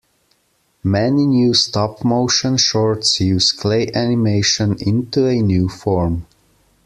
[0.83, 6.25] Many new stop motion shorts use clay animation into a new form.